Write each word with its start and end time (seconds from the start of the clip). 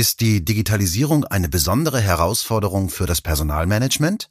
Ist 0.00 0.20
die 0.20 0.42
Digitalisierung 0.42 1.26
eine 1.26 1.50
besondere 1.50 2.00
Herausforderung 2.00 2.88
für 2.88 3.04
das 3.04 3.20
Personalmanagement? 3.20 4.30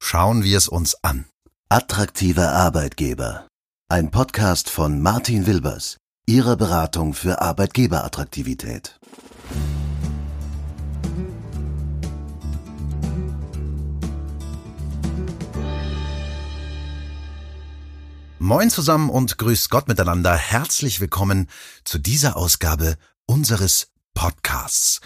Schauen 0.00 0.44
wir 0.44 0.56
es 0.56 0.68
uns 0.68 0.94
an. 1.02 1.24
Attraktiver 1.68 2.52
Arbeitgeber. 2.52 3.48
Ein 3.88 4.12
Podcast 4.12 4.70
von 4.70 5.02
Martin 5.02 5.48
Wilbers, 5.48 5.96
Ihrer 6.26 6.54
Beratung 6.54 7.12
für 7.14 7.40
Arbeitgeberattraktivität. 7.40 9.00
Moin 18.38 18.70
zusammen 18.70 19.10
und 19.10 19.38
grüß 19.38 19.70
Gott 19.70 19.88
miteinander. 19.88 20.36
Herzlich 20.36 21.00
willkommen 21.00 21.48
zu 21.82 21.98
dieser 21.98 22.36
Ausgabe 22.36 22.96
unseres 23.26 23.88
Podcasts. 24.14 25.00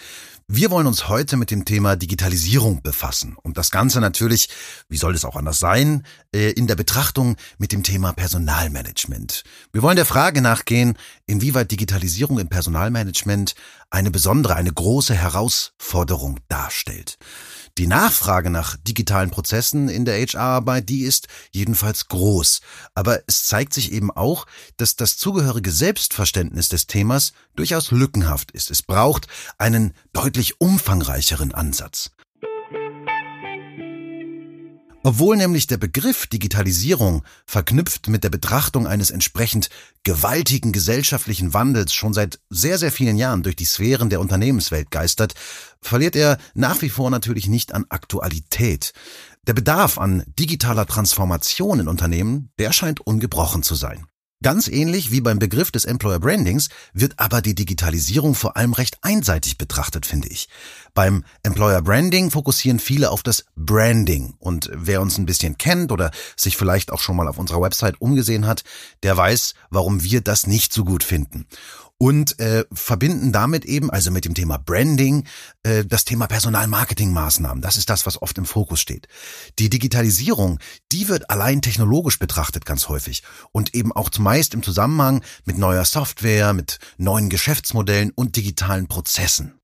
Wir 0.47 0.71
wollen 0.71 0.87
uns 0.87 1.09
heute 1.09 1.39
mit 1.39 1.51
dem 1.51 1.65
Thema 1.65 1.97
Digitalisierung 1.97 2.83
befassen 2.83 3.37
und 3.43 3.57
das 3.57 3.71
Ganze 3.71 4.01
natürlich, 4.01 4.51
wie 4.91 4.99
soll 4.99 5.15
es 5.15 5.25
auch 5.25 5.37
anders 5.37 5.59
sein, 5.59 6.05
äh, 6.35 6.51
in 6.51 6.67
der 6.67 6.75
Betrachtung 6.75 7.37
mit 7.57 7.73
dem 7.73 7.83
Thema 7.83 8.13
Personalmanagement. 8.13 9.43
Wir 9.73 9.81
wollen 9.81 9.97
der 9.97 10.05
Frage 10.05 10.43
nachgehen, 10.43 10.99
inwieweit 11.27 11.71
Digitalisierung 11.71 12.39
im 12.39 12.49
Personalmanagement 12.49 13.55
eine 13.89 14.11
besondere, 14.11 14.55
eine 14.57 14.73
große 14.73 15.15
Herausforderung 15.15 16.41
darstellt. 16.49 17.17
Die 17.77 17.89
Nachfrage 17.89 18.51
nach 18.51 18.77
digitalen 18.77 19.31
Prozessen 19.31 19.89
in 19.89 20.05
der 20.05 20.21
HR-Arbeit, 20.21 20.89
die 20.89 21.01
ist 21.01 21.27
jedenfalls 21.51 22.07
groß. 22.07 22.61
Aber 22.95 23.23
es 23.27 23.47
zeigt 23.47 23.75
sich 23.75 23.91
eben 23.91 24.13
auch, 24.13 24.47
dass 24.77 24.95
das 24.95 25.17
zugehörige 25.17 25.73
Selbstverständnis 25.73 26.69
des 26.69 26.87
Themas 26.87 27.33
durchaus 27.57 27.91
lückenhaft 27.91 28.53
ist. 28.53 28.71
Es 28.71 28.83
braucht 28.83 29.27
einen 29.59 29.93
deutlich 30.13 30.61
umfangreicheren 30.61 31.53
Ansatz. 31.53 32.13
Obwohl 35.07 35.37
nämlich 35.37 35.67
der 35.67 35.77
Begriff 35.77 36.27
Digitalisierung 36.27 37.25
verknüpft 37.45 38.09
mit 38.09 38.25
der 38.25 38.31
Betrachtung 38.31 38.87
eines 38.87 39.11
entsprechend 39.11 39.69
gewaltigen 40.03 40.73
gesellschaftlichen 40.73 41.53
Wandels 41.53 41.93
schon 41.93 42.15
seit 42.15 42.41
sehr, 42.49 42.79
sehr 42.79 42.91
vielen 42.91 43.19
Jahren 43.19 43.43
durch 43.43 43.55
die 43.55 43.67
Sphären 43.67 44.09
der 44.09 44.21
Unternehmenswelt 44.21 44.91
geistert, 44.91 45.35
verliert 45.83 46.17
er 46.17 46.39
nach 46.55 46.81
wie 46.81 46.89
vor 46.89 47.11
natürlich 47.11 47.49
nicht 47.49 47.75
an 47.75 47.85
Aktualität. 47.91 48.95
Der 49.47 49.53
Bedarf 49.53 49.99
an 49.99 50.25
digitaler 50.39 50.87
Transformation 50.87 51.81
in 51.81 51.89
Unternehmen, 51.89 52.49
der 52.59 52.73
scheint 52.73 53.01
ungebrochen 53.01 53.63
zu 53.63 53.75
sein. 53.75 54.07
Ganz 54.43 54.69
ähnlich 54.69 55.11
wie 55.11 55.21
beim 55.21 55.39
Begriff 55.39 55.71
des 55.71 55.85
Employer 55.87 56.19
Brandings 56.19 56.69
wird 56.93 57.19
aber 57.19 57.41
die 57.41 57.55
Digitalisierung 57.55 58.35
vor 58.35 58.57
allem 58.57 58.75
recht 58.75 58.99
einseitig 59.01 59.57
betrachtet, 59.57 60.05
finde 60.05 60.29
ich. 60.29 60.49
Beim 60.93 61.25
Employer 61.43 61.81
Branding 61.81 62.31
fokussieren 62.31 62.79
viele 62.79 63.11
auf 63.11 63.23
das 63.23 63.47
Branding 63.57 64.35
und 64.39 64.71
wer 64.75 65.01
uns 65.01 65.17
ein 65.17 65.27
bisschen 65.27 65.57
kennt 65.57 65.93
oder 65.93 66.11
sich 66.37 66.57
vielleicht 66.57 66.93
auch 66.93 67.01
schon 67.01 67.17
mal 67.17 67.29
auf 67.29 67.39
unserer 67.39 67.63
Website 67.63 68.01
umgesehen 68.01 68.47
hat, 68.47 68.65
der 69.03 69.17
weiß, 69.17 69.55
warum 69.71 70.03
wir 70.03 70.21
das 70.21 70.47
nicht 70.47 70.73
so 70.73 70.85
gut 70.85 71.05
finden 71.05 71.47
und 71.99 72.39
äh, 72.41 72.65
verbinden 72.73 73.33
damit 73.33 73.65
eben, 73.65 73.91
also 73.91 74.11
mit 74.11 74.25
dem 74.25 74.35
Thema 74.35 74.59
Branding, 74.59 75.27
äh, 75.63 75.85
das 75.85 76.05
Thema 76.05 76.27
Personalmarketingmaßnahmen. 76.27 77.63
Das 77.63 77.77
ist 77.77 77.89
das, 77.89 78.05
was 78.07 78.21
oft 78.21 78.37
im 78.39 78.47
Fokus 78.47 78.81
steht. 78.81 79.09
Die 79.59 79.71
Digitalisierung, 79.71 80.59
die 80.93 81.09
wird 81.09 81.31
allein 81.31 81.63
technologisch 81.63 82.19
betrachtet 82.19 82.67
ganz 82.67 82.89
häufig 82.89 83.23
und 83.53 83.75
eben 83.75 83.93
auch 83.93 84.11
zumeist 84.11 84.55
im 84.55 84.63
Zusammenhang 84.63 85.23
mit 85.45 85.59
neuer 85.59 85.85
Software, 85.85 86.53
mit 86.53 86.79
neuen 86.99 87.31
Geschäftsmodellen 87.31 88.11
und 88.15 88.37
digitalen 88.37 88.89
Prozessen. 88.89 89.55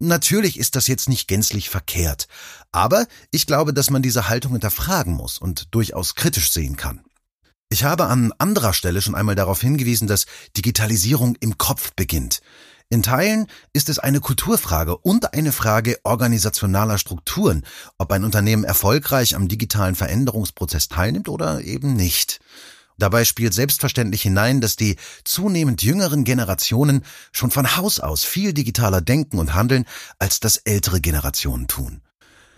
Natürlich 0.00 0.58
ist 0.58 0.76
das 0.76 0.86
jetzt 0.86 1.08
nicht 1.08 1.26
gänzlich 1.26 1.70
verkehrt, 1.70 2.28
aber 2.70 3.06
ich 3.32 3.46
glaube, 3.46 3.74
dass 3.74 3.90
man 3.90 4.00
diese 4.00 4.28
Haltung 4.28 4.52
hinterfragen 4.52 5.12
muss 5.12 5.38
und 5.38 5.74
durchaus 5.74 6.14
kritisch 6.14 6.52
sehen 6.52 6.76
kann. 6.76 7.00
Ich 7.70 7.84
habe 7.84 8.06
an 8.06 8.32
anderer 8.38 8.72
Stelle 8.72 9.02
schon 9.02 9.14
einmal 9.14 9.34
darauf 9.34 9.60
hingewiesen, 9.60 10.08
dass 10.08 10.24
Digitalisierung 10.56 11.36
im 11.40 11.58
Kopf 11.58 11.92
beginnt. 11.94 12.40
In 12.88 13.02
Teilen 13.02 13.46
ist 13.74 13.90
es 13.90 13.98
eine 13.98 14.20
Kulturfrage 14.20 14.96
und 14.96 15.34
eine 15.34 15.52
Frage 15.52 15.98
organisationaler 16.02 16.96
Strukturen, 16.96 17.66
ob 17.98 18.10
ein 18.12 18.24
Unternehmen 18.24 18.64
erfolgreich 18.64 19.36
am 19.36 19.48
digitalen 19.48 19.94
Veränderungsprozess 19.94 20.88
teilnimmt 20.88 21.28
oder 21.28 21.60
eben 21.60 21.92
nicht. 21.92 22.40
Dabei 22.96 23.26
spielt 23.26 23.52
selbstverständlich 23.52 24.22
hinein, 24.22 24.62
dass 24.62 24.76
die 24.76 24.96
zunehmend 25.24 25.82
jüngeren 25.82 26.24
Generationen 26.24 27.04
schon 27.32 27.50
von 27.50 27.76
Haus 27.76 28.00
aus 28.00 28.24
viel 28.24 28.54
digitaler 28.54 29.02
denken 29.02 29.38
und 29.38 29.52
handeln, 29.52 29.84
als 30.18 30.40
das 30.40 30.56
ältere 30.56 31.02
Generationen 31.02 31.68
tun. 31.68 32.00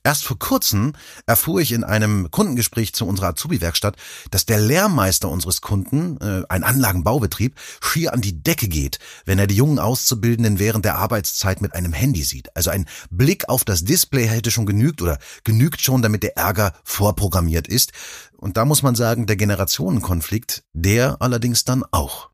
Erst 0.02 0.24
vor 0.24 0.38
kurzem 0.38 0.94
erfuhr 1.26 1.60
ich 1.60 1.72
in 1.72 1.84
einem 1.84 2.30
Kundengespräch 2.30 2.94
zu 2.94 3.06
unserer 3.06 3.28
Azubi-Werkstatt, 3.28 3.96
dass 4.30 4.46
der 4.46 4.58
Lehrmeister 4.58 5.28
unseres 5.28 5.60
Kunden, 5.60 6.18
äh, 6.20 6.42
ein 6.48 6.64
Anlagenbaubetrieb, 6.64 7.54
schier 7.80 8.12
an 8.14 8.20
die 8.20 8.42
Decke 8.42 8.68
geht, 8.68 8.98
wenn 9.26 9.38
er 9.38 9.46
die 9.46 9.56
jungen 9.56 9.78
Auszubildenden 9.78 10.58
während 10.58 10.84
der 10.84 10.96
Arbeitszeit 10.96 11.60
mit 11.60 11.74
einem 11.74 11.92
Handy 11.92 12.22
sieht. 12.22 12.54
Also 12.56 12.70
ein 12.70 12.86
Blick 13.10 13.48
auf 13.48 13.64
das 13.64 13.84
Display 13.84 14.26
hätte 14.26 14.50
schon 14.50 14.66
genügt 14.66 15.02
oder 15.02 15.18
genügt 15.44 15.82
schon, 15.82 16.02
damit 16.02 16.22
der 16.22 16.36
Ärger 16.36 16.72
vorprogrammiert 16.84 17.68
ist. 17.68 17.92
Und 18.36 18.56
da 18.56 18.64
muss 18.64 18.82
man 18.82 18.94
sagen, 18.94 19.26
der 19.26 19.36
Generationenkonflikt, 19.36 20.64
der 20.72 21.20
allerdings 21.20 21.64
dann 21.64 21.84
auch. 21.90 22.30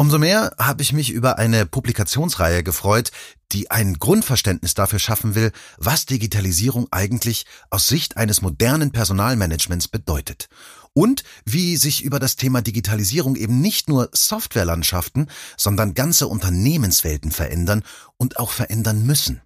Umso 0.00 0.20
mehr 0.20 0.54
habe 0.58 0.80
ich 0.82 0.92
mich 0.92 1.10
über 1.10 1.38
eine 1.38 1.66
Publikationsreihe 1.66 2.62
gefreut, 2.62 3.10
die 3.50 3.72
ein 3.72 3.94
Grundverständnis 3.94 4.74
dafür 4.74 5.00
schaffen 5.00 5.34
will, 5.34 5.50
was 5.76 6.06
Digitalisierung 6.06 6.86
eigentlich 6.92 7.46
aus 7.70 7.88
Sicht 7.88 8.16
eines 8.16 8.40
modernen 8.40 8.92
Personalmanagements 8.92 9.88
bedeutet. 9.88 10.48
Und 10.92 11.24
wie 11.44 11.76
sich 11.76 12.04
über 12.04 12.20
das 12.20 12.36
Thema 12.36 12.62
Digitalisierung 12.62 13.34
eben 13.34 13.60
nicht 13.60 13.88
nur 13.88 14.08
Softwarelandschaften, 14.12 15.28
sondern 15.56 15.94
ganze 15.94 16.28
Unternehmenswelten 16.28 17.32
verändern 17.32 17.82
und 18.18 18.38
auch 18.38 18.52
verändern 18.52 19.04
müssen. 19.04 19.40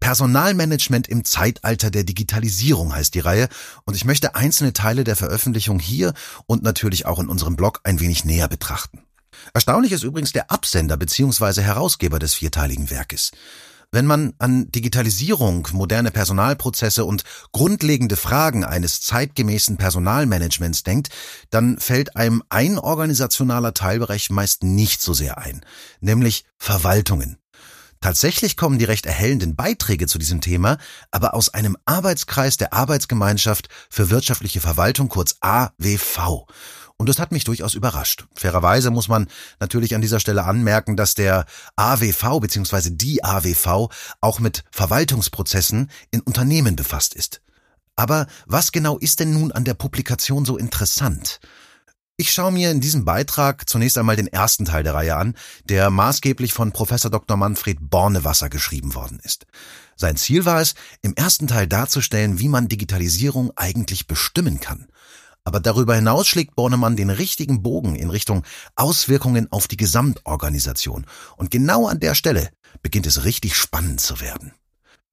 Personalmanagement 0.00 1.06
im 1.06 1.24
Zeitalter 1.24 1.92
der 1.92 2.02
Digitalisierung 2.02 2.92
heißt 2.92 3.14
die 3.14 3.20
Reihe 3.20 3.48
und 3.84 3.94
ich 3.94 4.04
möchte 4.04 4.34
einzelne 4.34 4.72
Teile 4.72 5.04
der 5.04 5.14
Veröffentlichung 5.14 5.78
hier 5.78 6.12
und 6.46 6.64
natürlich 6.64 7.06
auch 7.06 7.20
in 7.20 7.28
unserem 7.28 7.54
Blog 7.54 7.78
ein 7.84 8.00
wenig 8.00 8.24
näher 8.24 8.48
betrachten. 8.48 9.04
Erstaunlich 9.52 9.92
ist 9.92 10.02
übrigens 10.02 10.32
der 10.32 10.50
Absender 10.50 10.96
bzw. 10.96 11.62
Herausgeber 11.62 12.18
des 12.18 12.34
vierteiligen 12.34 12.90
Werkes. 12.90 13.30
Wenn 13.94 14.06
man 14.06 14.34
an 14.38 14.72
Digitalisierung, 14.72 15.68
moderne 15.72 16.10
Personalprozesse 16.10 17.04
und 17.04 17.22
grundlegende 17.52 18.16
Fragen 18.16 18.64
eines 18.64 19.00
zeitgemäßen 19.02 19.76
Personalmanagements 19.76 20.82
denkt, 20.82 21.10
dann 21.50 21.78
fällt 21.78 22.16
einem 22.16 22.42
ein 22.48 22.78
organisationaler 22.78 23.72
Teilbereich 23.72 24.30
meist 24.30 24.64
nicht 24.64 25.00
so 25.00 25.14
sehr 25.14 25.38
ein, 25.38 25.64
nämlich 26.00 26.44
Verwaltungen. 26.58 27.38
Tatsächlich 28.04 28.58
kommen 28.58 28.78
die 28.78 28.84
recht 28.84 29.06
erhellenden 29.06 29.56
Beiträge 29.56 30.06
zu 30.06 30.18
diesem 30.18 30.42
Thema 30.42 30.76
aber 31.10 31.32
aus 31.32 31.54
einem 31.54 31.76
Arbeitskreis 31.86 32.58
der 32.58 32.74
Arbeitsgemeinschaft 32.74 33.68
für 33.88 34.10
wirtschaftliche 34.10 34.60
Verwaltung, 34.60 35.08
kurz 35.08 35.36
AWV. 35.40 36.46
Und 36.96 37.08
das 37.08 37.18
hat 37.18 37.32
mich 37.32 37.44
durchaus 37.44 37.74
überrascht. 37.74 38.26
Fairerweise 38.34 38.90
muss 38.90 39.08
man 39.08 39.26
natürlich 39.58 39.94
an 39.94 40.00
dieser 40.00 40.20
Stelle 40.20 40.44
anmerken, 40.44 40.96
dass 40.96 41.14
der 41.14 41.44
AWV 41.76 42.40
bzw. 42.40 42.90
die 42.90 43.24
AWV 43.24 43.88
auch 44.20 44.38
mit 44.38 44.64
Verwaltungsprozessen 44.70 45.90
in 46.12 46.20
Unternehmen 46.20 46.76
befasst 46.76 47.14
ist. 47.14 47.40
Aber 47.96 48.26
was 48.46 48.72
genau 48.72 48.98
ist 48.98 49.20
denn 49.20 49.32
nun 49.32 49.52
an 49.52 49.64
der 49.64 49.74
Publikation 49.74 50.44
so 50.44 50.56
interessant? 50.56 51.40
Ich 52.16 52.30
schaue 52.30 52.52
mir 52.52 52.70
in 52.70 52.80
diesem 52.80 53.04
Beitrag 53.04 53.68
zunächst 53.68 53.98
einmal 53.98 54.14
den 54.14 54.28
ersten 54.28 54.64
Teil 54.64 54.84
der 54.84 54.94
Reihe 54.94 55.16
an, 55.16 55.34
der 55.64 55.90
maßgeblich 55.90 56.52
von 56.52 56.70
Professor 56.70 57.10
Dr. 57.10 57.36
Manfred 57.36 57.78
Bornewasser 57.80 58.48
geschrieben 58.48 58.94
worden 58.94 59.18
ist. 59.24 59.46
Sein 59.96 60.16
Ziel 60.16 60.44
war 60.44 60.60
es, 60.60 60.76
im 61.02 61.14
ersten 61.16 61.48
Teil 61.48 61.66
darzustellen, 61.66 62.38
wie 62.38 62.48
man 62.48 62.68
Digitalisierung 62.68 63.50
eigentlich 63.56 64.06
bestimmen 64.06 64.60
kann. 64.60 64.86
Aber 65.44 65.60
darüber 65.60 65.94
hinaus 65.94 66.26
schlägt 66.26 66.56
Bornemann 66.56 66.96
den 66.96 67.10
richtigen 67.10 67.62
Bogen 67.62 67.96
in 67.96 68.10
Richtung 68.10 68.44
Auswirkungen 68.76 69.52
auf 69.52 69.68
die 69.68 69.76
Gesamtorganisation. 69.76 71.06
Und 71.36 71.50
genau 71.50 71.86
an 71.86 72.00
der 72.00 72.14
Stelle 72.14 72.50
beginnt 72.82 73.06
es 73.06 73.24
richtig 73.24 73.54
spannend 73.54 74.00
zu 74.00 74.20
werden. 74.20 74.52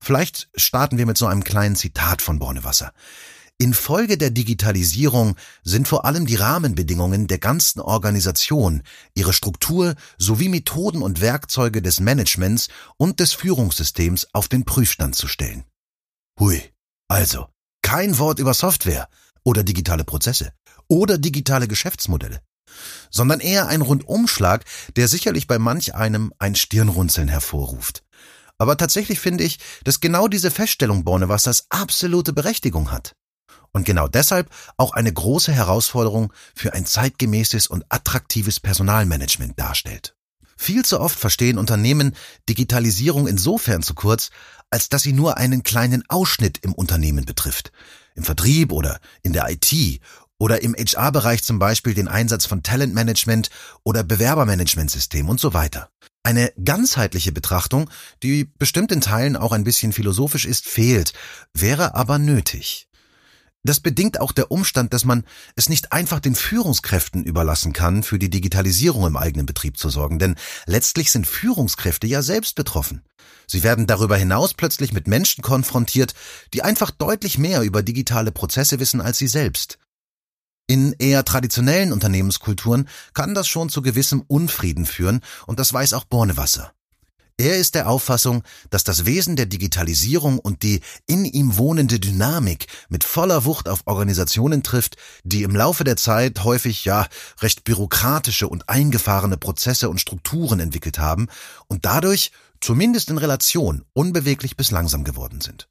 Vielleicht 0.02 0.50
starten 0.56 0.98
wir 0.98 1.06
mit 1.06 1.18
so 1.18 1.28
einem 1.28 1.44
kleinen 1.44 1.76
Zitat 1.76 2.22
von 2.22 2.40
Bornewasser. 2.40 2.94
Infolge 3.60 4.18
der 4.18 4.32
Digitalisierung 4.32 5.36
sind 5.64 5.88
vor 5.88 6.06
allem 6.06 6.26
die 6.26 6.36
Rahmenbedingungen 6.36 7.28
der 7.28 7.38
ganzen 7.38 7.80
Organisation, 7.80 8.82
ihre 9.14 9.34
Struktur 9.34 9.94
sowie 10.18 10.50
Methoden 10.50 11.04
und 11.04 11.22
Werkzeuge 11.22 11.84
des 11.84 12.00
Managements 12.00 12.70
und 12.98 13.20
des 13.20 13.34
Führungssystems 13.34 14.30
auf 14.34 14.48
den 14.48 14.66
Prüfstand 14.66 15.16
zu 15.16 15.28
stellen. 15.28 15.66
Hui, 16.40 16.60
also, 17.08 17.50
kein 17.84 18.18
Wort 18.18 18.40
über 18.40 18.56
Software, 18.56 19.08
oder 19.44 19.64
digitale 19.64 20.04
Prozesse 20.04 20.54
oder 20.88 21.18
digitale 21.18 21.68
Geschäftsmodelle. 21.68 22.42
sondern 23.10 23.42
eher 23.42 23.68
ein 23.68 23.82
Rundumschlag, 23.82 24.64
der 24.96 25.08
sicherlich 25.08 25.46
bei 25.46 25.60
manch 25.60 25.94
einem 25.94 26.34
ein 26.40 26.56
Stirnrunzeln 26.56 27.28
hervorruft. 27.28 28.04
Aber 28.58 28.78
tatsächlich 28.78 29.20
finde 29.20 29.44
ich, 29.44 29.60
dass 29.84 30.00
genau 30.00 30.28
diese 30.28 30.52
Feststellung 30.52 31.04
Bornewassers 31.04 31.66
absolute 31.70 32.32
Berechtigung 32.32 32.92
hat. 32.92 33.16
Und 33.74 33.86
genau 33.86 34.08
deshalb 34.08 34.50
auch 34.78 34.94
eine 34.94 35.12
große 35.12 35.52
Herausforderung 35.52 36.32
für 36.54 36.74
ein 36.74 36.86
zeitgemäßes 36.86 37.68
und 37.68 37.86
attraktives 37.90 38.60
Personalmanagement 38.60 39.58
darstellt. 39.58 40.16
Viel 40.58 40.86
zu 40.86 41.00
oft 41.00 41.18
verstehen 41.18 41.58
Unternehmen 41.58 42.16
Digitalisierung 42.48 43.28
insofern 43.28 43.82
zu 43.82 43.96
kurz, 43.96 44.30
als 44.70 44.90
dass 44.90 45.02
sie 45.02 45.14
nur 45.14 45.38
einen 45.38 45.64
kleinen 45.64 46.04
Ausschnitt 46.08 46.60
im 46.60 46.74
Unternehmen 46.74 47.26
betrifft. 47.26 47.72
Im 48.16 48.24
Vertrieb 48.24 48.72
oder 48.72 49.00
in 49.24 49.34
der 49.34 49.50
IT 49.50 50.02
oder 50.38 50.64
im 50.64 50.74
HR-Bereich 50.74 51.44
zum 51.44 51.60
Beispiel 51.60 51.94
den 51.94 52.08
Einsatz 52.08 52.46
von 52.46 52.64
Talentmanagement 52.64 53.50
oder 53.84 54.04
Bewerbermanagementsystem 54.04 55.30
und 55.30 55.40
so 55.40 55.54
weiter. 55.54 55.90
Eine 56.24 56.52
ganzheitliche 56.64 57.32
Betrachtung, 57.32 57.90
die 58.24 58.46
bestimmt 58.46 58.92
in 58.92 59.02
Teilen 59.02 59.36
auch 59.36 59.52
ein 59.52 59.64
bisschen 59.64 59.94
philosophisch 59.94 60.46
ist, 60.46 60.66
fehlt, 60.66 61.14
wäre 61.54 61.96
aber 61.96 62.20
nötig. 62.20 62.88
Das 63.64 63.80
bedingt 63.80 64.20
auch 64.20 64.32
der 64.32 64.52
Umstand, 64.52 64.92
dass 64.92 65.06
man 65.06 65.24
es 65.56 65.70
nicht 65.70 65.92
einfach 65.92 66.20
den 66.20 66.34
Führungskräften 66.34 67.24
überlassen 67.24 67.74
kann, 67.74 68.02
für 68.02 68.18
die 68.18 68.32
Digitalisierung 68.32 69.06
im 69.06 69.18
eigenen 69.18 69.46
Betrieb 69.46 69.78
zu 69.78 69.90
sorgen, 69.90 70.18
denn 70.18 70.36
letztlich 70.66 71.12
sind 71.12 71.28
Führungskräfte 71.28 72.08
ja 72.08 72.24
selbst 72.24 72.56
betroffen. 72.56 73.04
Sie 73.46 73.62
werden 73.62 73.86
darüber 73.86 74.18
hinaus 74.18 74.56
plötzlich 74.56 74.94
mit 74.94 75.08
Menschen 75.08 75.44
konfrontiert, 75.44 76.16
die 76.54 76.64
einfach 76.64 76.90
deutlich 76.90 77.38
mehr 77.38 77.62
über 77.62 77.84
digitale 77.84 78.32
Prozesse 78.32 78.80
wissen 78.80 79.00
als 79.00 79.20
sie 79.20 79.28
selbst. 79.28 79.78
In 80.68 80.96
eher 80.98 81.26
traditionellen 81.26 81.92
Unternehmenskulturen 81.92 82.88
kann 83.14 83.36
das 83.36 83.48
schon 83.48 83.70
zu 83.70 83.82
gewissem 83.82 84.22
Unfrieden 84.22 84.86
führen, 84.86 85.22
und 85.46 85.60
das 85.60 85.74
weiß 85.74 85.94
auch 85.94 86.06
Bornewasser. 86.06 86.74
Er 87.42 87.58
ist 87.58 87.74
der 87.74 87.90
Auffassung, 87.90 88.44
dass 88.70 88.84
das 88.84 89.08
Wesen 89.08 89.36
der 89.36 89.48
Digitalisierung 89.48 90.38
und 90.38 90.62
die 90.62 90.82
in 91.08 91.26
ihm 91.26 91.58
wohnende 91.58 92.00
Dynamik 92.00 92.68
mit 92.88 93.04
voller 93.04 93.46
Wucht 93.46 93.68
auf 93.68 93.82
Organisationen 93.86 94.62
trifft, 94.62 94.96
die 95.24 95.42
im 95.42 95.56
Laufe 95.56 95.84
der 95.84 95.98
Zeit 95.98 96.44
häufig 96.44 96.86
ja 96.86 97.08
recht 97.40 97.64
bürokratische 97.64 98.48
und 98.48 98.70
eingefahrene 98.70 99.38
Prozesse 99.38 99.90
und 99.90 100.00
Strukturen 100.00 100.60
entwickelt 100.60 101.00
haben 101.00 101.30
und 101.68 101.84
dadurch, 101.84 102.32
zumindest 102.60 103.10
in 103.10 103.18
Relation, 103.18 103.86
unbeweglich 103.94 104.56
bis 104.56 104.70
langsam 104.70 105.04
geworden 105.04 105.42
sind. 105.42 105.68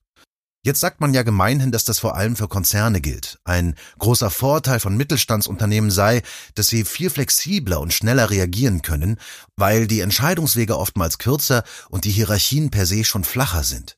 Jetzt 0.62 0.80
sagt 0.80 1.00
man 1.00 1.14
ja 1.14 1.22
gemeinhin, 1.22 1.72
dass 1.72 1.84
das 1.84 2.00
vor 2.00 2.16
allem 2.16 2.36
für 2.36 2.46
Konzerne 2.46 3.00
gilt. 3.00 3.38
Ein 3.44 3.76
großer 3.98 4.30
Vorteil 4.30 4.78
von 4.78 4.94
Mittelstandsunternehmen 4.94 5.90
sei, 5.90 6.20
dass 6.54 6.66
sie 6.66 6.84
viel 6.84 7.08
flexibler 7.08 7.80
und 7.80 7.94
schneller 7.94 8.28
reagieren 8.28 8.82
können, 8.82 9.16
weil 9.56 9.86
die 9.86 10.00
Entscheidungswege 10.00 10.76
oftmals 10.76 11.16
kürzer 11.16 11.64
und 11.88 12.04
die 12.04 12.10
Hierarchien 12.10 12.68
per 12.68 12.84
se 12.84 13.04
schon 13.04 13.24
flacher 13.24 13.64
sind. 13.64 13.96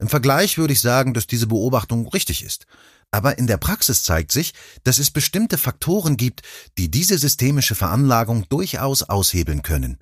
Im 0.00 0.08
Vergleich 0.08 0.58
würde 0.58 0.72
ich 0.72 0.80
sagen, 0.80 1.14
dass 1.14 1.28
diese 1.28 1.46
Beobachtung 1.46 2.08
richtig 2.08 2.42
ist. 2.42 2.66
Aber 3.12 3.38
in 3.38 3.46
der 3.46 3.58
Praxis 3.58 4.02
zeigt 4.02 4.32
sich, 4.32 4.54
dass 4.82 4.98
es 4.98 5.12
bestimmte 5.12 5.56
Faktoren 5.56 6.16
gibt, 6.16 6.42
die 6.78 6.90
diese 6.90 7.16
systemische 7.16 7.76
Veranlagung 7.76 8.48
durchaus 8.48 9.04
aushebeln 9.04 9.62
können. 9.62 9.98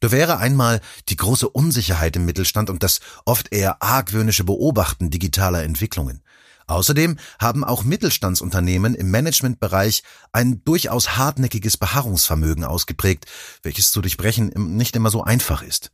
Da 0.00 0.10
wäre 0.10 0.38
einmal 0.38 0.80
die 1.08 1.16
große 1.16 1.48
Unsicherheit 1.48 2.16
im 2.16 2.24
Mittelstand 2.24 2.70
und 2.70 2.82
das 2.82 3.00
oft 3.26 3.52
eher 3.52 3.82
argwöhnische 3.82 4.44
Beobachten 4.44 5.10
digitaler 5.10 5.62
Entwicklungen. 5.62 6.22
Außerdem 6.66 7.18
haben 7.40 7.64
auch 7.64 7.82
Mittelstandsunternehmen 7.82 8.94
im 8.94 9.10
Managementbereich 9.10 10.04
ein 10.32 10.62
durchaus 10.64 11.16
hartnäckiges 11.16 11.76
Beharrungsvermögen 11.76 12.64
ausgeprägt, 12.64 13.26
welches 13.62 13.90
zu 13.90 14.00
durchbrechen 14.00 14.52
nicht 14.76 14.94
immer 14.94 15.10
so 15.10 15.22
einfach 15.22 15.62
ist. 15.62 15.90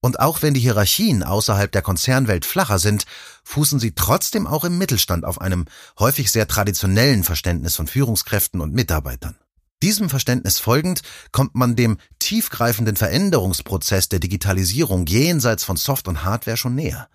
Und 0.00 0.18
auch 0.18 0.42
wenn 0.42 0.54
die 0.54 0.60
Hierarchien 0.60 1.22
außerhalb 1.22 1.70
der 1.70 1.82
Konzernwelt 1.82 2.44
flacher 2.44 2.78
sind, 2.78 3.04
fußen 3.44 3.78
sie 3.78 3.92
trotzdem 3.92 4.46
auch 4.46 4.64
im 4.64 4.78
Mittelstand 4.78 5.24
auf 5.24 5.40
einem 5.40 5.66
häufig 5.98 6.30
sehr 6.32 6.48
traditionellen 6.48 7.22
Verständnis 7.22 7.76
von 7.76 7.86
Führungskräften 7.86 8.60
und 8.60 8.72
Mitarbeitern. 8.72 9.36
Diesem 9.86 10.10
Verständnis 10.10 10.58
folgend 10.58 11.02
kommt 11.30 11.54
man 11.54 11.76
dem 11.76 11.98
tiefgreifenden 12.18 12.96
Veränderungsprozess 12.96 14.08
der 14.08 14.18
Digitalisierung 14.18 15.06
jenseits 15.06 15.62
von 15.62 15.76
Soft- 15.76 16.08
und 16.08 16.24
Hardware 16.24 16.56
schon 16.56 16.74
näher. 16.74 17.08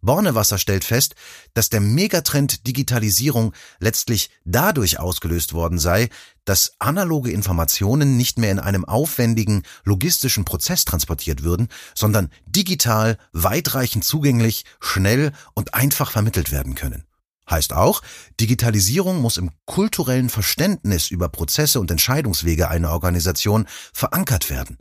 Bornewasser 0.00 0.58
stellt 0.58 0.84
fest, 0.84 1.16
dass 1.54 1.70
der 1.70 1.80
Megatrend 1.80 2.68
Digitalisierung 2.68 3.52
letztlich 3.80 4.30
dadurch 4.44 5.00
ausgelöst 5.00 5.54
worden 5.54 5.80
sei, 5.80 6.08
dass 6.44 6.74
analoge 6.78 7.32
Informationen 7.32 8.16
nicht 8.16 8.38
mehr 8.38 8.52
in 8.52 8.60
einem 8.60 8.84
aufwendigen 8.84 9.64
logistischen 9.82 10.44
Prozess 10.44 10.84
transportiert 10.84 11.42
würden, 11.42 11.66
sondern 11.96 12.30
digital, 12.46 13.18
weitreichend 13.32 14.04
zugänglich, 14.04 14.66
schnell 14.78 15.32
und 15.54 15.74
einfach 15.74 16.12
vermittelt 16.12 16.52
werden 16.52 16.76
können. 16.76 17.02
Heißt 17.48 17.72
auch, 17.72 18.02
Digitalisierung 18.40 19.20
muss 19.20 19.36
im 19.36 19.50
kulturellen 19.66 20.30
Verständnis 20.30 21.10
über 21.10 21.28
Prozesse 21.28 21.80
und 21.80 21.90
Entscheidungswege 21.90 22.68
einer 22.68 22.90
Organisation 22.90 23.66
verankert 23.92 24.50
werden. 24.50 24.78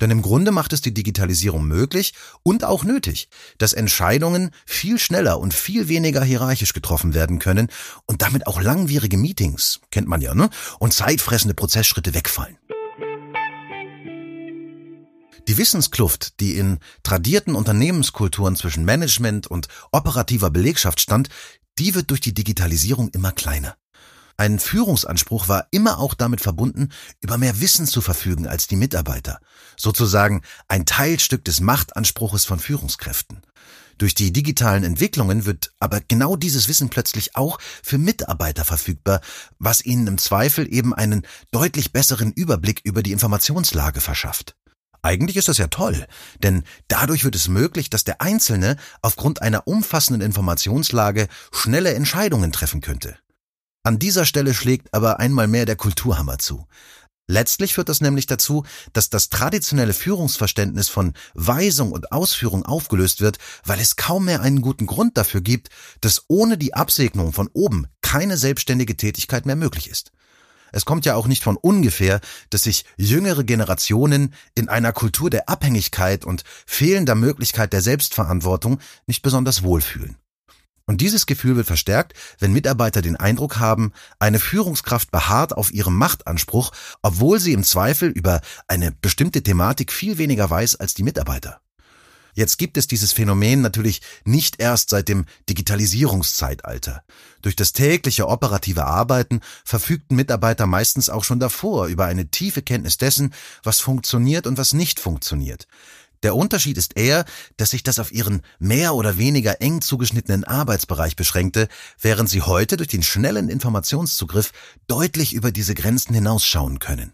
Denn 0.00 0.10
im 0.10 0.22
Grunde 0.22 0.50
macht 0.50 0.72
es 0.72 0.80
die 0.80 0.94
Digitalisierung 0.94 1.66
möglich 1.66 2.14
und 2.42 2.64
auch 2.64 2.84
nötig, 2.84 3.28
dass 3.58 3.74
Entscheidungen 3.74 4.50
viel 4.64 4.98
schneller 4.98 5.38
und 5.38 5.52
viel 5.52 5.88
weniger 5.88 6.24
hierarchisch 6.24 6.72
getroffen 6.72 7.14
werden 7.14 7.38
können 7.38 7.68
und 8.06 8.22
damit 8.22 8.46
auch 8.46 8.60
langwierige 8.60 9.18
Meetings, 9.18 9.80
kennt 9.90 10.08
man 10.08 10.22
ja, 10.22 10.34
ne? 10.34 10.48
Und 10.78 10.94
zeitfressende 10.94 11.54
Prozessschritte 11.54 12.14
wegfallen. 12.14 12.56
Die 15.50 15.58
Wissenskluft, 15.58 16.38
die 16.38 16.58
in 16.58 16.78
tradierten 17.02 17.56
Unternehmenskulturen 17.56 18.54
zwischen 18.54 18.84
Management 18.84 19.48
und 19.48 19.66
operativer 19.90 20.48
Belegschaft 20.48 21.00
stand, 21.00 21.28
die 21.76 21.96
wird 21.96 22.10
durch 22.10 22.20
die 22.20 22.32
Digitalisierung 22.32 23.08
immer 23.08 23.32
kleiner. 23.32 23.74
Ein 24.36 24.60
Führungsanspruch 24.60 25.48
war 25.48 25.66
immer 25.72 25.98
auch 25.98 26.14
damit 26.14 26.40
verbunden, 26.40 26.90
über 27.20 27.36
mehr 27.36 27.60
Wissen 27.60 27.88
zu 27.88 28.00
verfügen 28.00 28.46
als 28.46 28.68
die 28.68 28.76
Mitarbeiter, 28.76 29.40
sozusagen 29.76 30.42
ein 30.68 30.86
Teilstück 30.86 31.44
des 31.44 31.60
Machtanspruches 31.60 32.44
von 32.44 32.60
Führungskräften. 32.60 33.42
Durch 33.98 34.14
die 34.14 34.32
digitalen 34.32 34.84
Entwicklungen 34.84 35.46
wird 35.46 35.72
aber 35.80 36.00
genau 36.00 36.36
dieses 36.36 36.68
Wissen 36.68 36.90
plötzlich 36.90 37.34
auch 37.34 37.58
für 37.82 37.98
Mitarbeiter 37.98 38.64
verfügbar, 38.64 39.20
was 39.58 39.84
ihnen 39.84 40.06
im 40.06 40.18
Zweifel 40.18 40.72
eben 40.72 40.94
einen 40.94 41.26
deutlich 41.50 41.92
besseren 41.92 42.30
Überblick 42.32 42.82
über 42.84 43.02
die 43.02 43.10
Informationslage 43.10 44.00
verschafft. 44.00 44.54
Eigentlich 45.02 45.36
ist 45.36 45.48
das 45.48 45.58
ja 45.58 45.68
toll, 45.68 46.06
denn 46.42 46.64
dadurch 46.88 47.24
wird 47.24 47.34
es 47.34 47.48
möglich, 47.48 47.88
dass 47.88 48.04
der 48.04 48.20
Einzelne 48.20 48.76
aufgrund 49.02 49.40
einer 49.40 49.66
umfassenden 49.66 50.20
Informationslage 50.20 51.28
schnelle 51.52 51.94
Entscheidungen 51.94 52.52
treffen 52.52 52.80
könnte. 52.80 53.16
An 53.82 53.98
dieser 53.98 54.26
Stelle 54.26 54.52
schlägt 54.52 54.92
aber 54.92 55.18
einmal 55.18 55.46
mehr 55.46 55.64
der 55.64 55.76
Kulturhammer 55.76 56.38
zu. 56.38 56.66
Letztlich 57.30 57.74
führt 57.74 57.88
das 57.88 58.00
nämlich 58.00 58.26
dazu, 58.26 58.64
dass 58.92 59.08
das 59.08 59.28
traditionelle 59.28 59.94
Führungsverständnis 59.94 60.88
von 60.88 61.14
Weisung 61.34 61.92
und 61.92 62.10
Ausführung 62.10 62.66
aufgelöst 62.66 63.20
wird, 63.20 63.38
weil 63.64 63.78
es 63.78 63.94
kaum 63.94 64.24
mehr 64.24 64.40
einen 64.40 64.62
guten 64.62 64.86
Grund 64.86 65.16
dafür 65.16 65.40
gibt, 65.40 65.68
dass 66.00 66.24
ohne 66.26 66.58
die 66.58 66.74
Absegnung 66.74 67.32
von 67.32 67.48
oben 67.52 67.86
keine 68.02 68.36
selbstständige 68.36 68.96
Tätigkeit 68.96 69.46
mehr 69.46 69.54
möglich 69.54 69.88
ist. 69.88 70.10
Es 70.72 70.84
kommt 70.84 71.06
ja 71.06 71.14
auch 71.14 71.26
nicht 71.26 71.42
von 71.42 71.56
ungefähr, 71.56 72.20
dass 72.50 72.64
sich 72.64 72.84
jüngere 72.96 73.44
Generationen 73.44 74.34
in 74.54 74.68
einer 74.68 74.92
Kultur 74.92 75.30
der 75.30 75.48
Abhängigkeit 75.48 76.24
und 76.24 76.44
fehlender 76.66 77.14
Möglichkeit 77.14 77.72
der 77.72 77.80
Selbstverantwortung 77.80 78.80
nicht 79.06 79.22
besonders 79.22 79.62
wohlfühlen. 79.62 80.16
Und 80.86 81.00
dieses 81.00 81.26
Gefühl 81.26 81.54
wird 81.54 81.68
verstärkt, 81.68 82.14
wenn 82.40 82.52
Mitarbeiter 82.52 83.00
den 83.00 83.14
Eindruck 83.14 83.60
haben, 83.60 83.92
eine 84.18 84.40
Führungskraft 84.40 85.12
beharrt 85.12 85.52
auf 85.52 85.72
ihrem 85.72 85.96
Machtanspruch, 85.96 86.72
obwohl 87.00 87.38
sie 87.38 87.52
im 87.52 87.62
Zweifel 87.62 88.08
über 88.08 88.40
eine 88.66 88.90
bestimmte 88.90 89.40
Thematik 89.40 89.92
viel 89.92 90.18
weniger 90.18 90.50
weiß 90.50 90.74
als 90.76 90.94
die 90.94 91.04
Mitarbeiter. 91.04 91.60
Jetzt 92.40 92.56
gibt 92.56 92.78
es 92.78 92.86
dieses 92.86 93.12
Phänomen 93.12 93.60
natürlich 93.60 94.00
nicht 94.24 94.62
erst 94.62 94.88
seit 94.88 95.10
dem 95.10 95.26
Digitalisierungszeitalter. 95.50 97.04
Durch 97.42 97.54
das 97.54 97.74
tägliche 97.74 98.28
operative 98.28 98.86
Arbeiten 98.86 99.40
verfügten 99.62 100.16
Mitarbeiter 100.16 100.64
meistens 100.64 101.10
auch 101.10 101.22
schon 101.22 101.38
davor 101.38 101.88
über 101.88 102.06
eine 102.06 102.30
tiefe 102.30 102.62
Kenntnis 102.62 102.96
dessen, 102.96 103.34
was 103.62 103.80
funktioniert 103.80 104.46
und 104.46 104.56
was 104.56 104.72
nicht 104.72 105.00
funktioniert. 105.00 105.66
Der 106.22 106.34
Unterschied 106.34 106.78
ist 106.78 106.96
eher, 106.96 107.26
dass 107.58 107.72
sich 107.72 107.82
das 107.82 107.98
auf 107.98 108.10
ihren 108.10 108.40
mehr 108.58 108.94
oder 108.94 109.18
weniger 109.18 109.60
eng 109.60 109.82
zugeschnittenen 109.82 110.44
Arbeitsbereich 110.44 111.16
beschränkte, 111.16 111.68
während 112.00 112.30
sie 112.30 112.40
heute 112.40 112.78
durch 112.78 112.88
den 112.88 113.02
schnellen 113.02 113.50
Informationszugriff 113.50 114.52
deutlich 114.86 115.34
über 115.34 115.50
diese 115.50 115.74
Grenzen 115.74 116.14
hinausschauen 116.14 116.78
können. 116.78 117.12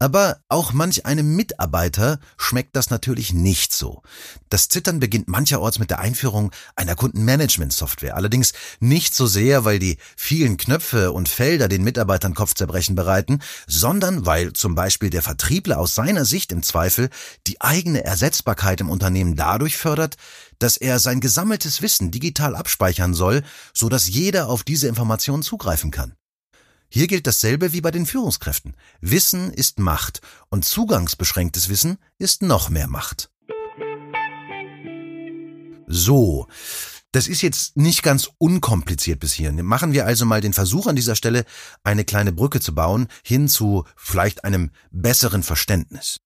Aber 0.00 0.38
auch 0.48 0.72
manch 0.72 1.06
einem 1.06 1.34
Mitarbeiter 1.34 2.20
schmeckt 2.36 2.76
das 2.76 2.88
natürlich 2.88 3.32
nicht 3.32 3.72
so. 3.72 4.02
Das 4.48 4.68
Zittern 4.68 5.00
beginnt 5.00 5.26
mancherorts 5.26 5.80
mit 5.80 5.90
der 5.90 5.98
Einführung 5.98 6.52
einer 6.76 6.94
Kundenmanagement-Software. 6.94 8.14
Allerdings 8.14 8.52
nicht 8.78 9.12
so 9.12 9.26
sehr, 9.26 9.64
weil 9.64 9.80
die 9.80 9.98
vielen 10.16 10.56
Knöpfe 10.56 11.10
und 11.10 11.28
Felder 11.28 11.66
den 11.66 11.82
Mitarbeitern 11.82 12.34
Kopfzerbrechen 12.34 12.94
bereiten, 12.94 13.40
sondern 13.66 14.24
weil 14.24 14.52
zum 14.52 14.76
Beispiel 14.76 15.10
der 15.10 15.22
Vertriebler 15.22 15.80
aus 15.80 15.96
seiner 15.96 16.24
Sicht 16.24 16.52
im 16.52 16.62
Zweifel 16.62 17.10
die 17.48 17.60
eigene 17.60 18.04
Ersetzbarkeit 18.04 18.80
im 18.80 18.90
Unternehmen 18.90 19.34
dadurch 19.34 19.76
fördert, 19.76 20.16
dass 20.60 20.76
er 20.76 21.00
sein 21.00 21.18
gesammeltes 21.18 21.82
Wissen 21.82 22.12
digital 22.12 22.54
abspeichern 22.54 23.14
soll, 23.14 23.42
so 23.74 23.88
dass 23.88 24.08
jeder 24.08 24.48
auf 24.48 24.62
diese 24.62 24.86
Informationen 24.86 25.42
zugreifen 25.42 25.90
kann. 25.90 26.17
Hier 26.88 27.06
gilt 27.06 27.26
dasselbe 27.26 27.72
wie 27.72 27.80
bei 27.80 27.90
den 27.90 28.06
Führungskräften. 28.06 28.74
Wissen 29.00 29.52
ist 29.52 29.78
Macht 29.78 30.20
und 30.48 30.64
zugangsbeschränktes 30.64 31.68
Wissen 31.68 31.98
ist 32.18 32.42
noch 32.42 32.70
mehr 32.70 32.88
Macht. 32.88 33.30
So, 35.86 36.46
das 37.12 37.28
ist 37.28 37.42
jetzt 37.42 37.76
nicht 37.76 38.02
ganz 38.02 38.30
unkompliziert 38.38 39.20
bis 39.20 39.32
hierhin. 39.32 39.64
Machen 39.64 39.92
wir 39.92 40.06
also 40.06 40.26
mal 40.26 40.40
den 40.40 40.52
Versuch 40.52 40.86
an 40.86 40.96
dieser 40.96 41.16
Stelle, 41.16 41.44
eine 41.82 42.04
kleine 42.04 42.32
Brücke 42.32 42.60
zu 42.60 42.74
bauen, 42.74 43.08
hin 43.22 43.48
zu 43.48 43.84
vielleicht 43.96 44.44
einem 44.44 44.70
besseren 44.90 45.42
Verständnis. 45.42 46.20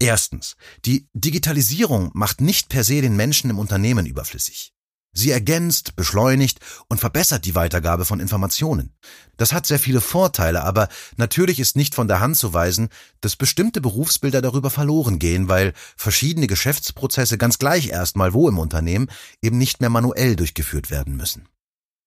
Erstens, 0.00 0.56
die 0.84 1.08
Digitalisierung 1.12 2.10
macht 2.14 2.40
nicht 2.40 2.68
per 2.68 2.84
se 2.84 3.02
den 3.02 3.16
Menschen 3.16 3.50
im 3.50 3.58
Unternehmen 3.58 4.06
überflüssig. 4.06 4.72
Sie 5.18 5.32
ergänzt, 5.32 5.96
beschleunigt 5.96 6.60
und 6.88 7.00
verbessert 7.00 7.44
die 7.44 7.56
Weitergabe 7.56 8.04
von 8.04 8.20
Informationen. 8.20 8.92
Das 9.36 9.52
hat 9.52 9.66
sehr 9.66 9.80
viele 9.80 10.00
Vorteile, 10.00 10.62
aber 10.62 10.88
natürlich 11.16 11.58
ist 11.58 11.76
nicht 11.76 11.96
von 11.96 12.06
der 12.06 12.20
Hand 12.20 12.36
zu 12.36 12.54
weisen, 12.54 12.88
dass 13.20 13.34
bestimmte 13.34 13.80
Berufsbilder 13.80 14.40
darüber 14.40 14.70
verloren 14.70 15.18
gehen, 15.18 15.48
weil 15.48 15.72
verschiedene 15.96 16.46
Geschäftsprozesse 16.46 17.36
ganz 17.36 17.58
gleich 17.58 17.88
erstmal 17.88 18.32
wo 18.32 18.48
im 18.48 18.58
Unternehmen 18.58 19.08
eben 19.42 19.58
nicht 19.58 19.80
mehr 19.80 19.90
manuell 19.90 20.36
durchgeführt 20.36 20.90
werden 20.90 21.16
müssen. 21.16 21.48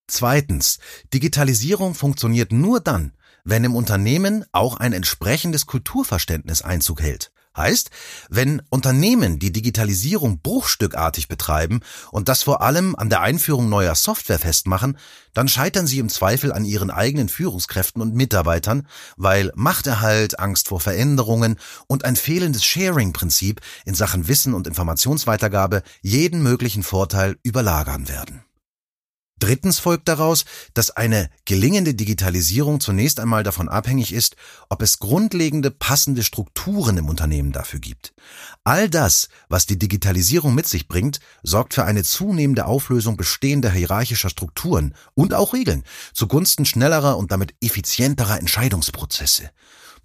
Zweitens, 0.08 0.80
Digitalisierung 1.14 1.96
funktioniert 1.96 2.54
nur 2.54 2.80
dann, 2.80 3.14
wenn 3.44 3.64
im 3.64 3.76
Unternehmen 3.76 4.46
auch 4.52 4.78
ein 4.78 4.94
entsprechendes 4.94 5.66
Kulturverständnis 5.66 6.62
Einzug 6.62 7.02
hält. 7.02 7.31
Heißt, 7.56 7.90
wenn 8.30 8.62
Unternehmen 8.70 9.38
die 9.38 9.52
Digitalisierung 9.52 10.40
bruchstückartig 10.40 11.28
betreiben 11.28 11.82
und 12.12 12.30
das 12.30 12.44
vor 12.44 12.62
allem 12.62 12.96
an 12.96 13.10
der 13.10 13.22
Einführung 13.22 13.68
neuer 13.68 13.96
Software 13.96 14.40
festmachen, 14.40 14.98
dann 15.34 15.50
scheitern 15.50 15.86
sie 15.86 16.00
im 16.00 16.08
Zweifel 16.08 16.54
an 16.54 16.64
ihren 16.64 16.92
eigenen 16.92 17.28
Führungskräften 17.28 18.02
und 18.02 18.16
Mitarbeitern, 18.16 18.88
weil 19.18 19.52
Machterhalt, 19.56 20.40
Angst 20.40 20.70
vor 20.70 20.80
Veränderungen 20.80 21.58
und 21.88 22.06
ein 22.06 22.16
fehlendes 22.16 22.64
Sharing-Prinzip 22.64 23.60
in 23.86 23.96
Sachen 23.96 24.30
Wissen 24.30 24.54
und 24.54 24.68
Informationsweitergabe 24.68 25.84
jeden 26.02 26.42
möglichen 26.44 26.84
Vorteil 26.84 27.38
überlagern 27.44 28.08
werden. 28.08 28.46
Drittens 29.42 29.80
folgt 29.80 30.08
daraus, 30.08 30.46
dass 30.76 30.92
eine 30.92 31.28
gelingende 31.46 31.96
Digitalisierung 31.96 32.80
zunächst 32.80 33.20
einmal 33.20 33.42
davon 33.42 33.70
abhängig 33.70 34.14
ist, 34.14 34.36
ob 34.70 34.84
es 34.84 35.00
grundlegende 35.00 35.72
passende 35.72 36.22
Strukturen 36.22 36.98
im 36.98 37.10
Unternehmen 37.10 37.52
dafür 37.52 37.80
gibt. 37.80 38.14
All 38.64 38.88
das, 38.88 39.30
was 39.50 39.66
die 39.66 39.80
Digitalisierung 39.80 40.54
mit 40.54 40.68
sich 40.68 40.88
bringt, 40.88 41.20
sorgt 41.42 41.74
für 41.74 41.86
eine 41.86 42.04
zunehmende 42.04 42.68
Auflösung 42.68 43.18
bestehender 43.18 43.72
hierarchischer 43.72 44.30
Strukturen 44.30 44.94
und 45.16 45.34
auch 45.34 45.54
Regeln 45.54 45.86
zugunsten 46.14 46.66
schnellerer 46.66 47.18
und 47.18 47.32
damit 47.32 47.56
effizienterer 47.62 48.38
Entscheidungsprozesse. 48.38 49.50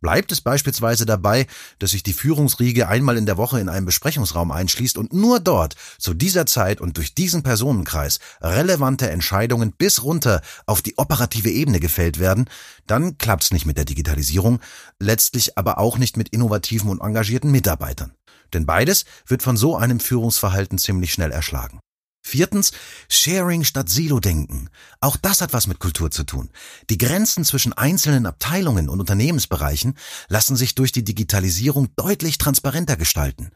Bleibt 0.01 0.31
es 0.33 0.41
beispielsweise 0.41 1.07
dabei, 1.07 1.47
dass 1.79 1.93
sich 1.93 2.03
die 2.03 2.13
Führungsriege 2.13 2.89
einmal 2.89 3.17
in 3.17 3.27
der 3.27 3.37
Woche 3.37 3.61
in 3.61 3.69
einem 3.69 3.87
Besprechungsraum 3.87 4.51
einschließt 4.51 4.99
und 4.99 5.13
nur 5.13 5.41
dort, 5.41 5.75
zu 5.99 6.15
dieser 6.15 6.47
Zeit 6.47 6.81
und 6.81 6.97
durch 6.97 7.15
diesen 7.15 7.43
Personenkreis, 7.43 8.21
relevante 8.41 9.11
Entscheidungen 9.11 9.73
bis 9.73 10.03
runter 10.03 10.43
auf 10.67 10.83
die 10.83 10.99
operative 10.99 11.51
Ebene 11.51 11.81
gefällt 11.81 12.19
werden, 12.19 12.49
dann 12.87 13.19
klappt's 13.19 13.53
nicht 13.53 13.67
mit 13.67 13.79
der 13.79 13.85
Digitalisierung, 13.85 14.61
letztlich 15.01 15.57
aber 15.57 15.79
auch 15.79 15.99
nicht 15.99 16.17
mit 16.17 16.29
innovativen 16.29 16.91
und 16.91 17.01
engagierten 17.01 17.51
Mitarbeitern. 17.51 18.13
Denn 18.53 18.67
beides 18.67 19.05
wird 19.27 19.43
von 19.43 19.57
so 19.57 19.77
einem 19.77 20.01
Führungsverhalten 20.01 20.79
ziemlich 20.79 21.13
schnell 21.13 21.33
erschlagen. 21.33 21.81
Viertens, 22.27 22.73
Sharing 23.09 23.63
statt 23.63 23.89
Silo-Denken. 23.89 24.69
Auch 25.01 25.17
das 25.17 25.41
hat 25.41 25.53
was 25.53 25.69
mit 25.69 25.79
Kultur 25.79 26.11
zu 26.11 26.25
tun. 26.25 26.51
Die 26.91 26.99
Grenzen 26.99 27.45
zwischen 27.45 27.73
einzelnen 27.73 28.27
Abteilungen 28.27 28.89
und 28.89 28.99
Unternehmensbereichen 28.99 29.97
lassen 30.29 30.57
sich 30.57 30.75
durch 30.75 30.91
die 30.91 31.05
Digitalisierung 31.05 31.89
deutlich 31.95 32.39
transparenter 32.39 32.97
gestalten, 32.97 33.53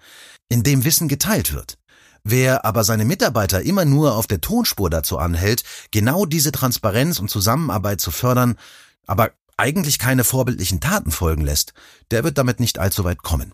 indem 0.48 0.84
Wissen 0.84 1.08
geteilt 1.08 1.52
wird. 1.52 1.78
Wer 2.22 2.64
aber 2.64 2.84
seine 2.84 3.04
Mitarbeiter 3.04 3.62
immer 3.62 3.84
nur 3.84 4.14
auf 4.14 4.28
der 4.28 4.40
Tonspur 4.40 4.88
dazu 4.88 5.18
anhält, 5.18 5.64
genau 5.90 6.24
diese 6.24 6.52
Transparenz 6.52 7.18
und 7.18 7.28
Zusammenarbeit 7.28 8.00
zu 8.00 8.12
fördern, 8.12 8.56
aber 9.04 9.32
eigentlich 9.56 9.98
keine 9.98 10.22
vorbildlichen 10.22 10.80
Taten 10.80 11.10
folgen 11.10 11.42
lässt, 11.42 11.74
der 12.12 12.22
wird 12.22 12.38
damit 12.38 12.60
nicht 12.60 12.78
allzu 12.78 13.02
weit 13.02 13.22
kommen. 13.22 13.52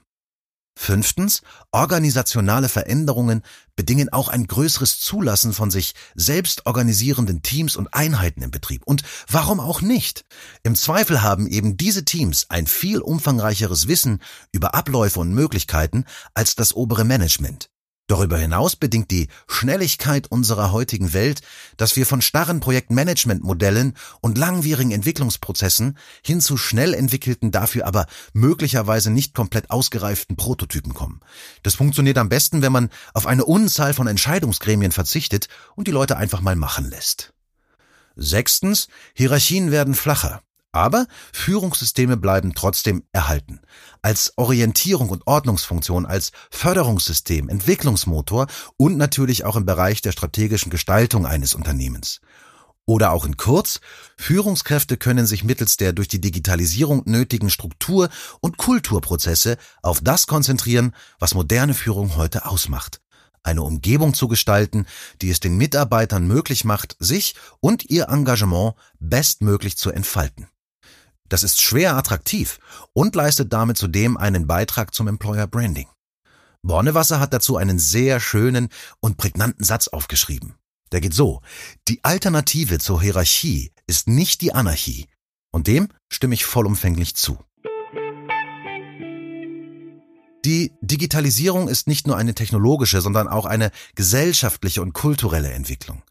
Fünftens, 0.78 1.40
organisationale 1.72 2.68
Veränderungen 2.68 3.42
bedingen 3.76 4.12
auch 4.12 4.28
ein 4.28 4.46
größeres 4.46 5.00
Zulassen 5.00 5.54
von 5.54 5.70
sich 5.70 5.94
selbst 6.14 6.66
organisierenden 6.66 7.40
Teams 7.42 7.76
und 7.76 7.92
Einheiten 7.94 8.42
im 8.42 8.50
Betrieb. 8.50 8.82
Und 8.84 9.02
warum 9.26 9.58
auch 9.58 9.80
nicht? 9.80 10.26
Im 10.62 10.74
Zweifel 10.74 11.22
haben 11.22 11.46
eben 11.46 11.78
diese 11.78 12.04
Teams 12.04 12.46
ein 12.50 12.66
viel 12.66 13.00
umfangreicheres 13.00 13.88
Wissen 13.88 14.20
über 14.52 14.74
Abläufe 14.74 15.18
und 15.18 15.32
Möglichkeiten 15.32 16.04
als 16.34 16.56
das 16.56 16.74
obere 16.76 17.04
Management. 17.04 17.70
Darüber 18.08 18.38
hinaus 18.38 18.76
bedingt 18.76 19.10
die 19.10 19.26
Schnelligkeit 19.48 20.30
unserer 20.30 20.70
heutigen 20.70 21.12
Welt, 21.12 21.40
dass 21.76 21.96
wir 21.96 22.06
von 22.06 22.22
starren 22.22 22.60
Projektmanagementmodellen 22.60 23.96
und 24.20 24.38
langwierigen 24.38 24.92
Entwicklungsprozessen 24.92 25.98
hin 26.24 26.40
zu 26.40 26.56
schnell 26.56 26.94
entwickelten, 26.94 27.50
dafür 27.50 27.84
aber 27.84 28.06
möglicherweise 28.32 29.10
nicht 29.10 29.34
komplett 29.34 29.70
ausgereiften 29.72 30.36
Prototypen 30.36 30.94
kommen. 30.94 31.20
Das 31.64 31.74
funktioniert 31.74 32.18
am 32.18 32.28
besten, 32.28 32.62
wenn 32.62 32.72
man 32.72 32.90
auf 33.12 33.26
eine 33.26 33.44
Unzahl 33.44 33.92
von 33.92 34.06
Entscheidungsgremien 34.06 34.92
verzichtet 34.92 35.48
und 35.74 35.88
die 35.88 35.92
Leute 35.92 36.16
einfach 36.16 36.40
mal 36.40 36.54
machen 36.54 36.88
lässt. 36.88 37.32
Sechstens, 38.14 38.86
Hierarchien 39.14 39.72
werden 39.72 39.94
flacher. 39.94 40.42
Aber 40.76 41.06
Führungssysteme 41.32 42.18
bleiben 42.18 42.52
trotzdem 42.54 43.02
erhalten. 43.10 43.60
Als 44.02 44.34
Orientierung 44.36 45.08
und 45.08 45.26
Ordnungsfunktion, 45.26 46.04
als 46.04 46.32
Förderungssystem, 46.50 47.48
Entwicklungsmotor 47.48 48.46
und 48.76 48.98
natürlich 48.98 49.46
auch 49.46 49.56
im 49.56 49.64
Bereich 49.64 50.02
der 50.02 50.12
strategischen 50.12 50.68
Gestaltung 50.68 51.24
eines 51.24 51.54
Unternehmens. 51.54 52.20
Oder 52.84 53.12
auch 53.12 53.24
in 53.24 53.38
kurz, 53.38 53.80
Führungskräfte 54.18 54.98
können 54.98 55.24
sich 55.24 55.44
mittels 55.44 55.78
der 55.78 55.94
durch 55.94 56.08
die 56.08 56.20
Digitalisierung 56.20 57.04
nötigen 57.06 57.48
Struktur- 57.48 58.10
und 58.42 58.58
Kulturprozesse 58.58 59.56
auf 59.80 60.02
das 60.02 60.26
konzentrieren, 60.26 60.94
was 61.18 61.32
moderne 61.32 61.72
Führung 61.72 62.16
heute 62.16 62.44
ausmacht. 62.44 63.00
Eine 63.42 63.62
Umgebung 63.62 64.12
zu 64.12 64.28
gestalten, 64.28 64.84
die 65.22 65.30
es 65.30 65.40
den 65.40 65.56
Mitarbeitern 65.56 66.26
möglich 66.26 66.66
macht, 66.66 66.96
sich 66.98 67.34
und 67.60 67.88
ihr 67.88 68.10
Engagement 68.10 68.74
bestmöglich 68.98 69.78
zu 69.78 69.90
entfalten. 69.90 70.48
Das 71.28 71.42
ist 71.42 71.60
schwer 71.60 71.96
attraktiv 71.96 72.58
und 72.92 73.14
leistet 73.14 73.52
damit 73.52 73.76
zudem 73.76 74.16
einen 74.16 74.46
Beitrag 74.46 74.94
zum 74.94 75.08
Employer 75.08 75.46
Branding. 75.46 75.88
Bornewasser 76.62 77.20
hat 77.20 77.32
dazu 77.32 77.56
einen 77.56 77.78
sehr 77.78 78.20
schönen 78.20 78.68
und 79.00 79.16
prägnanten 79.16 79.64
Satz 79.64 79.88
aufgeschrieben. 79.88 80.54
Der 80.92 81.00
geht 81.00 81.14
so. 81.14 81.40
Die 81.88 82.02
Alternative 82.04 82.78
zur 82.78 83.00
Hierarchie 83.02 83.72
ist 83.86 84.08
nicht 84.08 84.40
die 84.40 84.52
Anarchie. 84.52 85.06
Und 85.52 85.66
dem 85.66 85.88
stimme 86.12 86.34
ich 86.34 86.44
vollumfänglich 86.44 87.14
zu. 87.14 87.38
Die 90.44 90.72
Digitalisierung 90.80 91.66
ist 91.66 91.88
nicht 91.88 92.06
nur 92.06 92.16
eine 92.16 92.34
technologische, 92.34 93.00
sondern 93.00 93.26
auch 93.26 93.46
eine 93.46 93.72
gesellschaftliche 93.96 94.80
und 94.80 94.92
kulturelle 94.92 95.50
Entwicklung. 95.50 96.02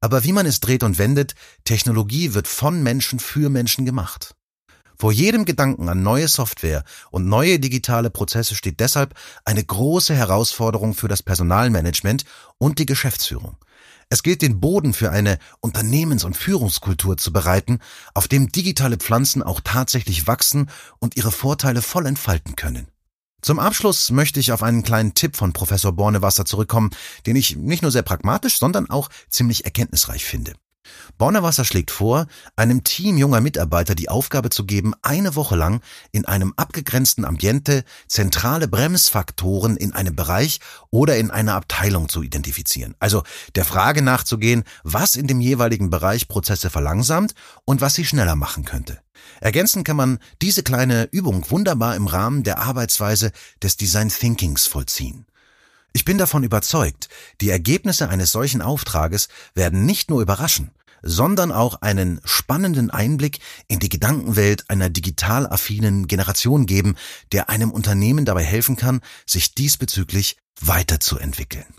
Aber 0.00 0.22
wie 0.22 0.32
man 0.32 0.46
es 0.46 0.60
dreht 0.60 0.82
und 0.82 0.98
wendet, 0.98 1.34
Technologie 1.64 2.34
wird 2.34 2.46
von 2.46 2.82
Menschen 2.82 3.18
für 3.18 3.48
Menschen 3.48 3.84
gemacht. 3.84 4.36
Vor 4.96 5.12
jedem 5.12 5.44
Gedanken 5.44 5.88
an 5.88 6.02
neue 6.02 6.28
Software 6.28 6.84
und 7.10 7.26
neue 7.26 7.58
digitale 7.58 8.10
Prozesse 8.10 8.54
steht 8.54 8.80
deshalb 8.80 9.14
eine 9.44 9.64
große 9.64 10.14
Herausforderung 10.14 10.94
für 10.94 11.08
das 11.08 11.22
Personalmanagement 11.22 12.24
und 12.58 12.78
die 12.78 12.86
Geschäftsführung. 12.86 13.56
Es 14.10 14.22
gilt 14.22 14.42
den 14.42 14.60
Boden 14.60 14.92
für 14.92 15.10
eine 15.10 15.38
Unternehmens- 15.60 16.24
und 16.24 16.36
Führungskultur 16.36 17.16
zu 17.16 17.32
bereiten, 17.32 17.80
auf 18.12 18.28
dem 18.28 18.52
digitale 18.52 18.96
Pflanzen 18.96 19.42
auch 19.42 19.60
tatsächlich 19.62 20.26
wachsen 20.26 20.70
und 21.00 21.16
ihre 21.16 21.32
Vorteile 21.32 21.82
voll 21.82 22.06
entfalten 22.06 22.54
können. 22.54 22.88
Zum 23.42 23.58
Abschluss 23.58 24.10
möchte 24.10 24.40
ich 24.40 24.52
auf 24.52 24.62
einen 24.62 24.84
kleinen 24.84 25.14
Tipp 25.14 25.36
von 25.36 25.52
Professor 25.52 25.92
Bornewasser 25.92 26.46
zurückkommen, 26.46 26.90
den 27.26 27.36
ich 27.36 27.56
nicht 27.56 27.82
nur 27.82 27.90
sehr 27.90 28.02
pragmatisch, 28.02 28.58
sondern 28.58 28.88
auch 28.88 29.10
ziemlich 29.28 29.64
erkenntnisreich 29.64 30.24
finde. 30.24 30.54
Bornerwasser 31.18 31.64
schlägt 31.64 31.90
vor, 31.90 32.26
einem 32.56 32.84
Team 32.84 33.16
junger 33.16 33.40
Mitarbeiter 33.40 33.94
die 33.94 34.08
Aufgabe 34.08 34.50
zu 34.50 34.64
geben, 34.64 34.94
eine 35.02 35.36
Woche 35.36 35.56
lang 35.56 35.80
in 36.12 36.24
einem 36.24 36.52
abgegrenzten 36.56 37.24
Ambiente 37.24 37.84
zentrale 38.08 38.68
Bremsfaktoren 38.68 39.76
in 39.76 39.92
einem 39.92 40.16
Bereich 40.16 40.60
oder 40.90 41.16
in 41.16 41.30
einer 41.30 41.54
Abteilung 41.54 42.08
zu 42.08 42.22
identifizieren. 42.22 42.94
Also 42.98 43.22
der 43.54 43.64
Frage 43.64 44.02
nachzugehen, 44.02 44.64
was 44.82 45.16
in 45.16 45.26
dem 45.26 45.40
jeweiligen 45.40 45.90
Bereich 45.90 46.28
Prozesse 46.28 46.70
verlangsamt 46.70 47.34
und 47.64 47.80
was 47.80 47.94
sie 47.94 48.04
schneller 48.04 48.36
machen 48.36 48.64
könnte. 48.64 49.00
Ergänzen 49.40 49.84
kann 49.84 49.96
man 49.96 50.18
diese 50.42 50.62
kleine 50.62 51.08
Übung 51.12 51.50
wunderbar 51.50 51.96
im 51.96 52.06
Rahmen 52.06 52.42
der 52.42 52.58
Arbeitsweise 52.58 53.32
des 53.62 53.76
Design 53.76 54.08
Thinkings 54.08 54.66
vollziehen. 54.66 55.26
Ich 55.96 56.04
bin 56.04 56.18
davon 56.18 56.42
überzeugt, 56.42 57.08
die 57.40 57.50
Ergebnisse 57.50 58.08
eines 58.08 58.32
solchen 58.32 58.62
Auftrages 58.62 59.28
werden 59.54 59.86
nicht 59.86 60.10
nur 60.10 60.20
überraschen, 60.20 60.72
sondern 61.02 61.52
auch 61.52 61.82
einen 61.82 62.20
spannenden 62.24 62.90
Einblick 62.90 63.38
in 63.68 63.78
die 63.78 63.88
Gedankenwelt 63.88 64.68
einer 64.68 64.90
digital 64.90 65.46
affinen 65.46 66.08
Generation 66.08 66.66
geben, 66.66 66.96
der 67.30 67.48
einem 67.48 67.70
Unternehmen 67.70 68.24
dabei 68.24 68.42
helfen 68.42 68.74
kann, 68.74 69.02
sich 69.24 69.54
diesbezüglich 69.54 70.36
weiterzuentwickeln. 70.60 71.72